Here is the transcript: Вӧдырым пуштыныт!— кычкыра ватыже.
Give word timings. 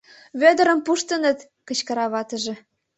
Вӧдырым 0.39 0.79
пуштыныт!— 0.85 1.39
кычкыра 1.67 2.05
ватыже. 2.13 2.55